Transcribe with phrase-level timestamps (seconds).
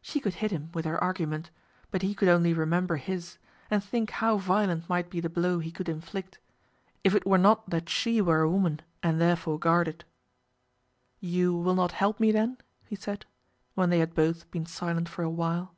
[0.00, 1.50] She could hit him with her argument;
[1.90, 3.36] but he could only remember his,
[3.70, 6.38] and think how violent might be the blow he could inflict,
[7.04, 10.06] if it were not that she were a woman, and therefore guarded.
[11.20, 13.26] "You will not help me then?" he said,
[13.74, 15.74] when they had both been silent for a while.